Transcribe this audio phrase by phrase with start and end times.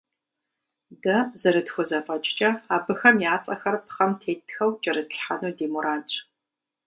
[1.01, 6.11] Дэ зэрытхузэфӏэкӏкӏэ, абыхэм я цӏэхэр пхъэм теттхэу кӏэрытлъхьэну ди мурадщ.